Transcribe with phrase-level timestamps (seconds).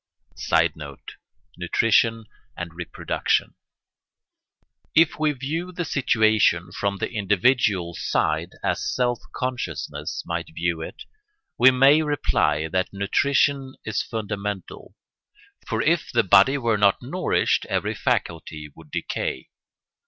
[0.35, 1.17] [Sidenote:
[1.59, 2.25] Nutrition
[2.57, 3.53] and reproduction]
[4.95, 11.03] If we view the situation from the individual's side, as self consciousness might view it,
[11.59, 14.95] we may reply that nutrition is fundamental,
[15.67, 19.49] for if the body were not nourished every faculty would decay.